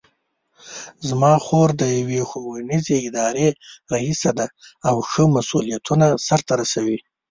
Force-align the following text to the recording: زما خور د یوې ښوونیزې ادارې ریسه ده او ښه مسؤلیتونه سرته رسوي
زما 1.07 1.33
خور 1.45 1.69
د 1.81 1.83
یوې 1.97 2.21
ښوونیزې 2.29 2.97
ادارې 3.07 3.47
ریسه 3.93 4.31
ده 4.39 4.47
او 4.87 4.95
ښه 5.09 5.23
مسؤلیتونه 5.35 6.05
سرته 6.27 6.53
رسوي 6.61 6.97